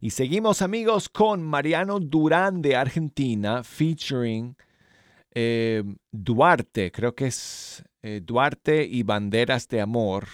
Y 0.00 0.10
seguimos 0.10 0.60
amigos 0.60 1.08
con 1.08 1.42
Mariano 1.42 1.98
Durán 1.98 2.60
de 2.60 2.76
Argentina 2.76 3.64
featuring 3.64 4.54
eh, 5.34 5.82
Duarte, 6.12 6.92
creo 6.92 7.14
que 7.14 7.28
es 7.28 7.82
eh, 8.02 8.20
Duarte 8.22 8.84
y 8.84 9.02
Banderas 9.02 9.66
de 9.68 9.80
Amor, 9.80 10.26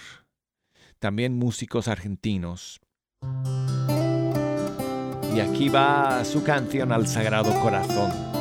también 0.98 1.38
músicos 1.38 1.86
argentinos. 1.86 2.80
Y 5.36 5.38
aquí 5.38 5.68
va 5.68 6.24
su 6.24 6.42
canción 6.42 6.90
al 6.90 7.06
Sagrado 7.06 7.52
Corazón. 7.60 8.31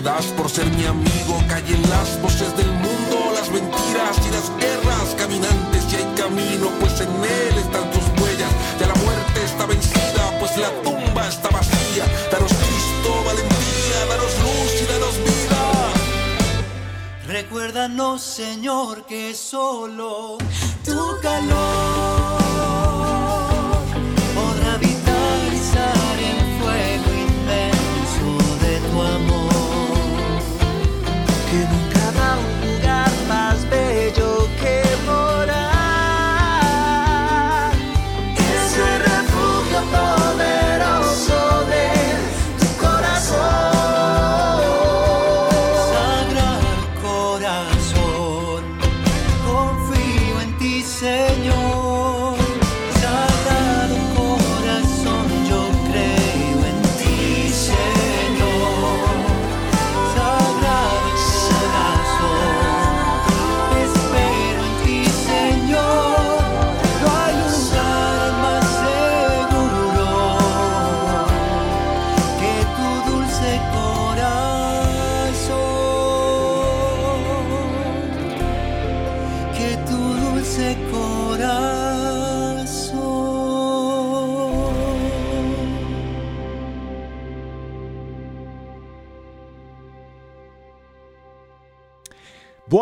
Das 0.00 0.26
por 0.26 0.48
ser 0.48 0.66
mi 0.70 0.86
amigo. 0.86 1.39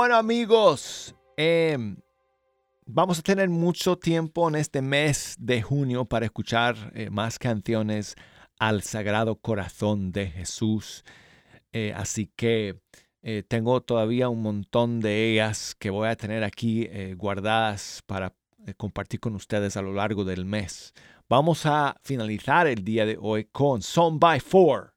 Bueno 0.08 0.20
amigos, 0.20 1.14
em, 1.36 1.98
vamos 2.86 3.18
a 3.18 3.22
tener 3.22 3.50
mucho 3.50 3.98
tiempo 3.98 4.48
en 4.48 4.54
este 4.54 4.80
mes 4.80 5.36
de 5.38 5.60
junio 5.60 6.06
para 6.06 6.24
escuchar 6.24 6.76
eh, 6.94 7.10
más 7.10 7.38
canciones 7.38 8.14
al 8.58 8.80
Sagrado 8.80 9.36
Corazón 9.36 10.10
de 10.10 10.28
Jesús. 10.28 11.04
Eh, 11.72 11.92
así 11.94 12.32
que 12.34 12.80
eh, 13.20 13.42
tengo 13.46 13.82
todavía 13.82 14.30
un 14.30 14.40
montón 14.40 15.00
de 15.00 15.30
ellas 15.30 15.74
que 15.78 15.90
voy 15.90 16.08
a 16.08 16.16
tener 16.16 16.42
aquí 16.42 16.88
guardadas 17.16 18.02
para 18.06 18.34
compartir 18.78 19.20
con 19.20 19.34
ustedes 19.34 19.76
a 19.76 19.82
lo 19.82 19.92
largo 19.92 20.24
del 20.24 20.46
mes. 20.46 20.94
Vamos 21.28 21.66
a 21.66 21.96
finalizar 22.02 22.66
el 22.66 22.82
día 22.82 23.04
de 23.04 23.18
hoy 23.20 23.44
con 23.44 23.82
Song 23.82 24.18
by 24.18 24.40
Four 24.40 24.94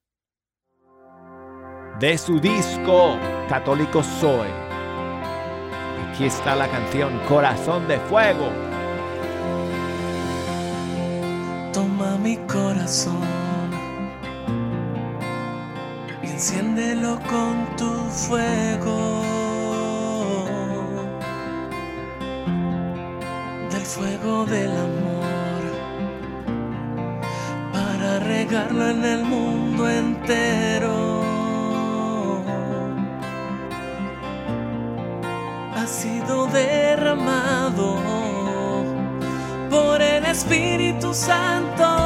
de 1.99 2.18
su 2.18 2.39
disco 2.39 3.20
Católico 3.49 4.01
Soy. 4.01 4.70
Aquí 6.22 6.28
está 6.28 6.55
la 6.55 6.67
canción 6.67 7.19
Corazón 7.28 7.88
de 7.88 7.97
Fuego. 8.01 8.51
Toma 11.74 12.15
mi 12.19 12.38
corazón 12.45 13.24
y 16.22 16.28
enciéndelo 16.28 17.19
con 17.22 17.76
tu 17.76 17.91
fuego. 18.11 19.24
Del 23.72 23.82
fuego 23.82 24.45
del 24.45 24.69
amor 24.69 25.63
para 27.74 28.19
regarlo 28.19 28.89
en 28.89 29.03
el 29.03 29.24
mundo 29.24 29.89
entero. 29.89 31.11
Derramado 36.52 37.98
por 39.70 40.02
el 40.02 40.26
Espíritu 40.26 41.14
Santo. 41.14 42.01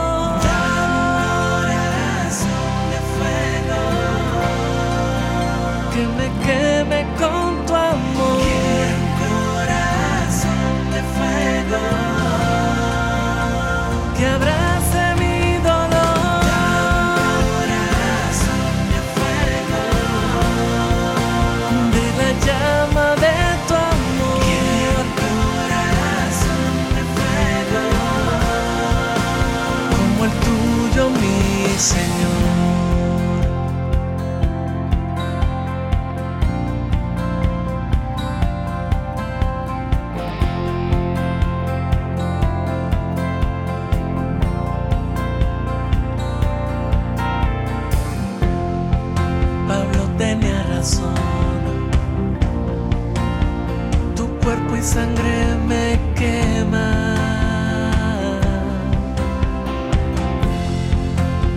Sangre 54.95 55.37
me 55.69 55.85
queman. 56.15 57.17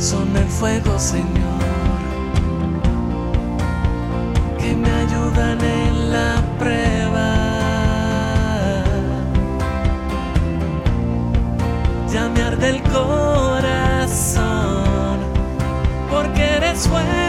Son 0.00 0.28
el 0.36 0.48
fuego, 0.58 0.98
Señor, 0.98 1.62
que 4.58 4.70
me 4.82 4.90
ayudan 5.04 5.58
en 5.60 5.94
la 6.14 6.32
prueba. 6.60 7.30
Ya 12.12 12.22
me 12.34 12.40
arde 12.42 12.68
el 12.74 12.80
corazón 12.98 14.38
porque 16.10 16.42
eres 16.56 16.88
fuego 16.88 17.27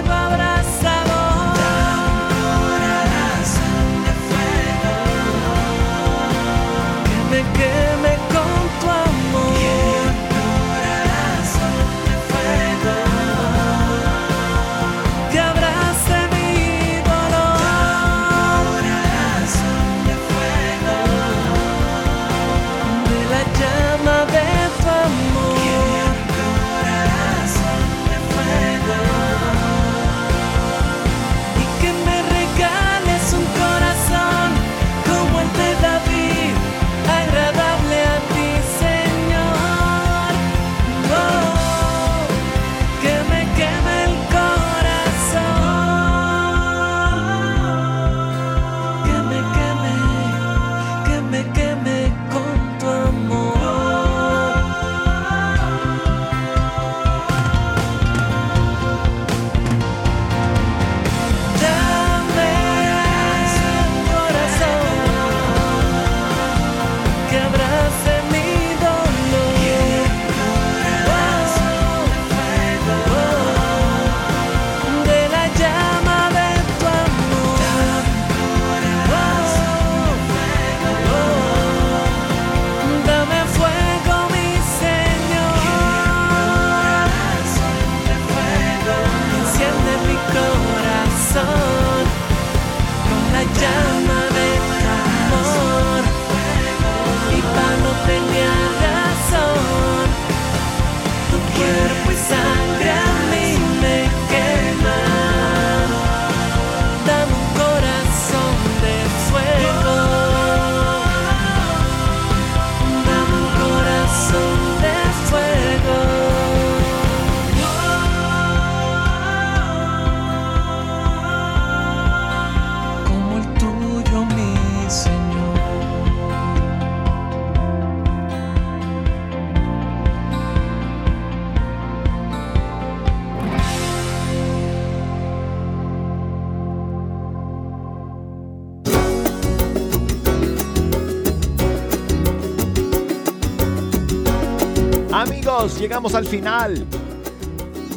llegamos 145.80 146.14
al 146.14 146.26
final 146.26 146.86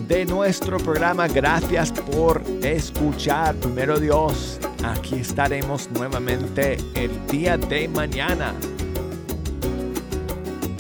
de 0.07 0.25
nuestro 0.25 0.79
programa. 0.79 1.27
Gracias 1.27 1.91
por 1.91 2.41
escuchar. 2.63 3.57
Primero 3.57 3.99
Dios, 3.99 4.61
aquí 4.85 5.17
estaremos 5.17 5.91
nuevamente 5.91 6.77
el 6.95 7.27
día 7.27 7.59
de 7.59 7.89
mañana. 7.89 8.55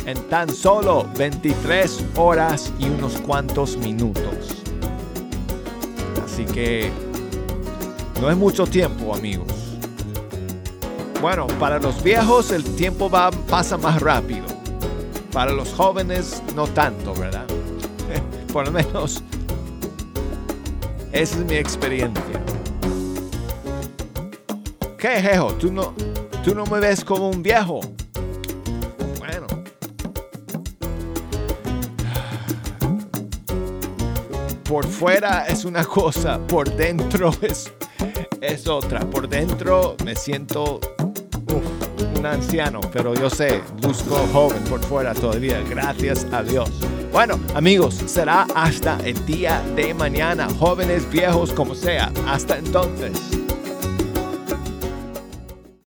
En 0.06 0.16
tan 0.28 0.48
solo 0.48 1.08
23 1.18 2.04
horas 2.16 2.72
y 2.78 2.88
unos 2.88 3.20
cuantos 3.20 3.76
minutos. 3.76 4.62
Así 6.24 6.44
que 6.44 6.92
no 8.20 8.30
es 8.30 8.36
mucho 8.36 8.64
tiempo, 8.64 9.12
amigos. 9.12 9.52
Bueno, 11.20 11.48
para 11.58 11.80
los 11.80 12.00
viejos 12.02 12.52
el 12.52 12.62
tiempo 12.76 13.10
va, 13.10 13.30
pasa 13.30 13.76
más 13.76 14.00
rápido. 14.00 14.51
Para 15.32 15.52
los 15.52 15.72
jóvenes 15.72 16.42
no 16.54 16.66
tanto, 16.66 17.14
¿verdad? 17.14 17.46
Por 18.52 18.66
lo 18.66 18.72
menos 18.72 19.22
esa 21.12 21.38
es 21.38 21.44
mi 21.44 21.56
experiencia. 21.56 22.42
¿Qué, 24.96 25.20
Jejo? 25.20 25.52
¿Tú 25.54 25.70
no, 25.70 25.92
¿Tú 26.42 26.54
no 26.54 26.64
me 26.64 26.80
ves 26.80 27.04
como 27.04 27.28
un 27.28 27.42
viejo? 27.42 27.80
Bueno. 29.18 29.46
Por 34.64 34.86
fuera 34.86 35.44
es 35.48 35.66
una 35.66 35.84
cosa, 35.84 36.38
por 36.46 36.74
dentro 36.74 37.30
es, 37.42 37.70
es 38.40 38.66
otra. 38.66 39.00
Por 39.00 39.28
dentro 39.28 39.96
me 40.04 40.16
siento 40.16 40.80
un 42.22 42.26
anciano, 42.26 42.80
pero 42.92 43.14
yo 43.14 43.28
sé, 43.28 43.60
luzco 43.82 44.14
joven 44.32 44.62
por 44.64 44.80
fuera 44.84 45.12
todavía, 45.12 45.60
gracias 45.68 46.24
a 46.30 46.44
Dios. 46.44 46.70
Bueno, 47.10 47.40
amigos, 47.54 47.94
será 48.06 48.46
hasta 48.54 48.96
el 49.04 49.26
día 49.26 49.60
de 49.74 49.92
mañana, 49.92 50.48
jóvenes, 50.48 51.10
viejos, 51.10 51.52
como 51.52 51.74
sea. 51.74 52.12
Hasta 52.28 52.58
entonces. 52.58 53.41